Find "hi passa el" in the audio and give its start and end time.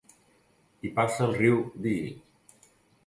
0.87-1.37